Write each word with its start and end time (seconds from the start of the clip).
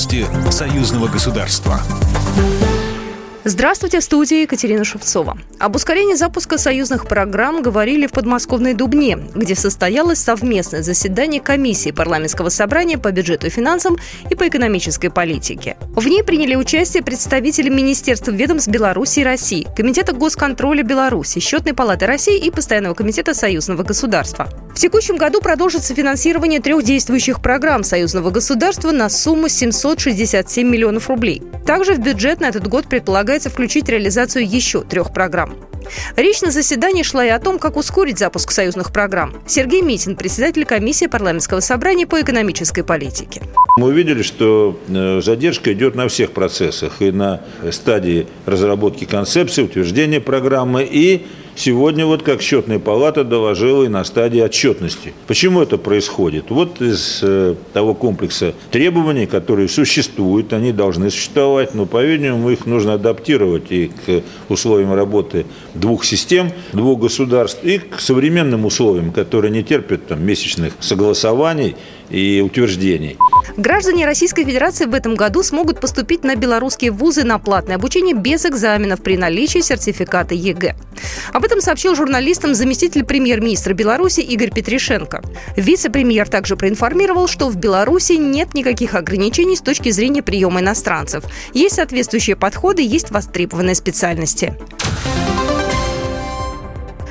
Новости 0.00 0.26
союзного 0.50 1.08
государства. 1.08 1.78
Здравствуйте, 3.44 4.00
в 4.00 4.02
студии 4.02 4.42
Екатерина 4.42 4.82
Шевцова. 4.82 5.36
Об 5.58 5.76
ускорении 5.76 6.14
запуска 6.14 6.56
союзных 6.56 7.06
программ 7.06 7.60
говорили 7.60 8.06
в 8.06 8.12
подмосковной 8.12 8.72
Дубне, 8.72 9.18
где 9.34 9.54
состоялось 9.54 10.18
совместное 10.18 10.82
заседание 10.82 11.42
комиссии 11.42 11.90
парламентского 11.90 12.48
собрания 12.48 12.96
по 12.96 13.12
бюджету 13.12 13.48
и 13.48 13.50
финансам 13.50 13.98
и 14.30 14.34
по 14.34 14.48
экономической 14.48 15.10
политике. 15.10 15.76
В 15.94 16.06
ней 16.06 16.24
приняли 16.24 16.54
участие 16.54 17.02
представители 17.02 17.68
Министерств 17.68 18.28
ведомств 18.28 18.70
Беларуси 18.70 19.20
и 19.20 19.24
России, 19.24 19.68
Комитета 19.76 20.14
госконтроля 20.14 20.82
Беларуси, 20.82 21.40
Счетной 21.40 21.74
палаты 21.74 22.06
России 22.06 22.38
и 22.38 22.50
Постоянного 22.50 22.94
комитета 22.94 23.34
союзного 23.34 23.82
государства. 23.82 24.48
В 24.80 24.82
текущем 24.82 25.18
году 25.18 25.42
продолжится 25.42 25.94
финансирование 25.94 26.58
трех 26.58 26.82
действующих 26.82 27.42
программ 27.42 27.84
союзного 27.84 28.30
государства 28.30 28.92
на 28.92 29.10
сумму 29.10 29.50
767 29.50 30.66
миллионов 30.66 31.10
рублей. 31.10 31.42
Также 31.66 31.92
в 31.92 31.98
бюджет 31.98 32.40
на 32.40 32.46
этот 32.46 32.66
год 32.66 32.88
предполагается 32.88 33.50
включить 33.50 33.90
реализацию 33.90 34.48
еще 34.48 34.80
трех 34.80 35.12
программ. 35.12 35.54
Речь 36.16 36.40
на 36.40 36.50
заседании 36.50 37.02
шла 37.02 37.26
и 37.26 37.28
о 37.28 37.38
том, 37.38 37.58
как 37.58 37.76
ускорить 37.76 38.18
запуск 38.18 38.52
союзных 38.52 38.90
программ. 38.90 39.34
Сергей 39.46 39.82
Митин, 39.82 40.16
председатель 40.16 40.64
комиссии 40.64 41.08
парламентского 41.08 41.60
собрания 41.60 42.06
по 42.06 42.18
экономической 42.18 42.82
политике. 42.82 43.42
Мы 43.76 43.88
увидели, 43.88 44.22
что 44.22 44.80
э, 44.88 45.20
задержка 45.22 45.74
идет 45.74 45.94
на 45.94 46.08
всех 46.08 46.32
процессах. 46.32 47.02
И 47.02 47.10
на 47.10 47.42
стадии 47.70 48.26
разработки 48.46 49.04
концепции, 49.04 49.62
утверждения 49.62 50.20
программы, 50.22 50.88
и 50.90 51.26
сегодня, 51.56 52.06
вот 52.06 52.22
как 52.22 52.42
счетная 52.42 52.78
палата 52.78 53.24
доложила, 53.24 53.84
и 53.84 53.88
на 53.88 54.04
стадии 54.04 54.40
отчетности. 54.40 55.12
Почему 55.26 55.62
это 55.62 55.78
происходит? 55.78 56.50
Вот 56.50 56.80
из 56.80 57.20
э, 57.22 57.54
того 57.72 57.94
комплекса 57.94 58.54
требований, 58.70 59.26
которые 59.26 59.68
существуют, 59.68 60.52
они 60.52 60.72
должны 60.72 61.10
существовать, 61.10 61.74
но, 61.74 61.86
по-видимому, 61.86 62.50
их 62.50 62.66
нужно 62.66 62.94
адаптировать 62.94 63.70
и 63.70 63.90
к 64.06 64.22
условиям 64.48 64.92
работы 64.94 65.46
двух 65.74 66.04
систем, 66.04 66.52
двух 66.72 67.00
государств, 67.00 67.64
и 67.64 67.78
к 67.78 68.00
современным 68.00 68.64
условиям, 68.64 69.12
которые 69.12 69.50
не 69.50 69.62
терпят 69.62 70.06
там, 70.06 70.24
месячных 70.24 70.74
согласований 70.80 71.76
и 72.10 72.42
утверждений. 72.44 73.16
Граждане 73.56 74.06
Российской 74.06 74.44
Федерации 74.44 74.86
в 74.86 74.94
этом 74.94 75.14
году 75.14 75.42
смогут 75.42 75.80
поступить 75.80 76.24
на 76.24 76.36
белорусские 76.36 76.90
вузы 76.90 77.24
на 77.24 77.38
платное 77.38 77.76
обучение 77.76 78.14
без 78.14 78.44
экзаменов 78.46 79.02
при 79.02 79.16
наличии 79.16 79.60
сертификата 79.60 80.34
ЕГЭ. 80.34 80.76
Об 81.32 81.44
этом 81.44 81.60
сообщил 81.60 81.94
журналистам 81.94 82.54
заместитель 82.54 83.04
премьер-министра 83.04 83.74
Беларуси 83.74 84.20
Игорь 84.20 84.50
Петришенко. 84.50 85.22
Вице-премьер 85.56 86.28
также 86.28 86.56
проинформировал, 86.56 87.28
что 87.28 87.48
в 87.48 87.56
Беларуси 87.56 88.12
нет 88.12 88.54
никаких 88.54 88.94
ограничений 88.94 89.56
с 89.56 89.60
точки 89.60 89.90
зрения 89.90 90.22
приема 90.22 90.60
иностранцев. 90.60 91.24
Есть 91.54 91.76
соответствующие 91.76 92.36
подходы, 92.36 92.82
есть 92.82 93.10
востребованные 93.10 93.74
специальности. 93.74 94.54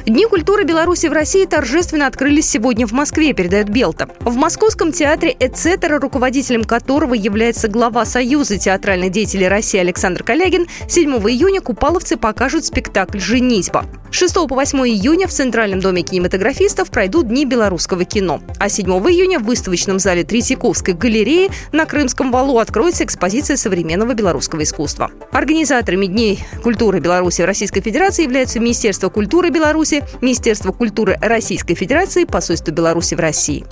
Дни 0.05 0.25
культуры 0.25 0.63
Беларуси 0.63 1.07
в 1.07 1.13
России 1.13 1.45
торжественно 1.45 2.07
открылись 2.07 2.49
сегодня 2.49 2.87
в 2.87 2.93
Москве, 2.93 3.33
передает 3.33 3.69
Белта. 3.69 4.09
В 4.21 4.35
Московском 4.35 4.91
театре 4.91 5.35
«Эцетера», 5.39 5.99
руководителем 5.99 6.63
которого 6.63 7.13
является 7.13 7.67
глава 7.67 8.05
Союза 8.05 8.57
театральных 8.57 9.11
деятелей 9.11 9.47
России 9.47 9.79
Александр 9.79 10.23
Калягин, 10.23 10.67
7 10.87 11.11
июня 11.29 11.61
купаловцы 11.61 12.17
покажут 12.17 12.65
спектакль 12.65 13.19
«Женитьба». 13.19 13.85
6 14.11 14.33
по 14.47 14.55
8 14.55 14.79
июня 14.79 15.27
в 15.27 15.31
Центральном 15.31 15.79
доме 15.79 16.01
кинематографистов 16.01 16.89
пройдут 16.89 17.27
Дни 17.27 17.45
белорусского 17.45 18.05
кино. 18.05 18.41
А 18.57 18.69
7 18.69 18.87
июня 18.89 19.39
в 19.39 19.43
выставочном 19.43 19.99
зале 19.99 20.23
Третьяковской 20.23 20.93
галереи 20.93 21.49
на 21.71 21.85
Крымском 21.85 22.31
валу 22.31 22.57
откроется 22.59 23.03
экспозиция 23.03 23.55
современного 23.55 24.13
белорусского 24.13 24.63
искусства. 24.63 25.11
Организаторами 25.31 26.07
Дней 26.07 26.39
культуры 26.63 26.99
Беларуси 26.99 27.41
в 27.43 27.45
Российской 27.45 27.81
Федерации 27.81 28.23
являются 28.23 28.59
Министерство 28.59 29.09
культуры 29.09 29.49
Беларуси, 29.49 30.03
Министерство 30.21 30.71
культуры 30.71 31.17
Российской 31.21 31.75
Федерации, 31.75 32.23
посольство 32.23 32.71
Беларуси 32.71 33.15
в 33.15 33.19
России. 33.19 33.65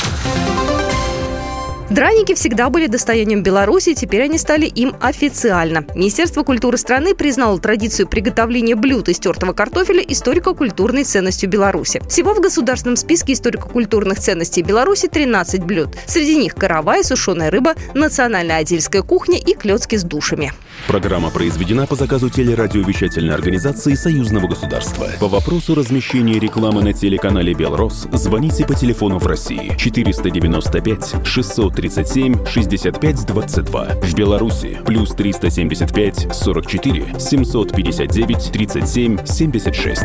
Драники 1.90 2.34
всегда 2.36 2.70
были 2.70 2.88
достоянием 2.88 3.44
Беларуси, 3.44 3.94
теперь 3.94 4.24
они 4.24 4.38
стали 4.38 4.66
им 4.66 4.94
официально. 5.00 5.86
Министерство 5.96 6.44
культуры 6.44 6.78
страны 6.78 7.16
признало 7.16 7.60
традицию 7.60 8.10
приготовления 8.10 8.76
блюд 8.76 9.08
из 9.08 9.20
тертого 9.20 9.54
картофеля 9.54 10.02
историко-культурной 10.02 11.06
ценностью 11.06 11.50
Беларуси. 11.50 12.02
Всего 12.10 12.34
в 12.34 12.42
государственном 12.42 12.98
списке 12.98 13.32
историко-культурных 13.32 14.20
ценностей 14.20 14.64
Беларуси 14.64 15.08
13 15.08 15.64
блюд. 15.64 15.96
Среди 16.08 16.36
них 16.36 16.56
каравай, 16.56 17.06
сушеная 17.06 17.50
рыба, 17.50 17.74
национальная 17.94 18.58
адильская 18.58 19.02
кухня 19.02 19.40
и 19.40 19.54
клетки 19.54 19.96
с 19.96 20.04
душами. 20.04 20.52
Программа 20.88 21.30
произведена 21.30 21.88
по 21.88 21.96
заказу 21.96 22.30
телерадиовещательной 22.30 23.34
организации 23.34 23.96
Союзного 23.96 24.48
государства. 24.48 25.08
По 25.22 25.30
вопросу 25.30 25.74
размещения 25.74 26.38
рекламы 26.38 26.84
на 26.84 26.92
телеканале 26.92 27.54
«Белрос» 27.54 28.08
звоните 28.12 28.66
по 28.66 28.76
телефону 28.76 29.20
в 29.20 29.26
России 29.26 29.74
495 29.78 31.26
600 31.26 31.77
37 31.78 32.44
65 32.48 33.26
22. 33.28 33.86
В 34.02 34.14
Беларуси 34.16 34.80
плюс 34.84 35.12
375 35.12 36.34
44 36.34 37.20
759 37.20 38.52
37 38.52 39.24
76. 39.24 40.04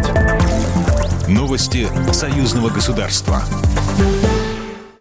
Новости 1.29 1.89
союзного 2.13 2.69
государства. 2.69 3.43